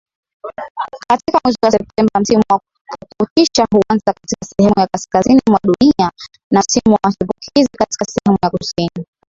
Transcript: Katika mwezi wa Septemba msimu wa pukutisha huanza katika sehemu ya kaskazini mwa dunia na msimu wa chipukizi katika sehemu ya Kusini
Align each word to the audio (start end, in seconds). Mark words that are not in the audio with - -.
Katika 1.07 1.39
mwezi 1.43 1.57
wa 1.63 1.71
Septemba 1.71 2.19
msimu 2.19 2.43
wa 2.51 2.59
pukutisha 3.09 3.67
huanza 3.71 4.13
katika 4.13 4.45
sehemu 4.45 4.73
ya 4.77 4.87
kaskazini 4.87 5.41
mwa 5.49 5.59
dunia 5.63 6.11
na 6.51 6.59
msimu 6.59 6.93
wa 7.03 7.11
chipukizi 7.11 7.69
katika 7.79 8.05
sehemu 8.05 8.37
ya 8.43 8.49
Kusini 8.49 9.05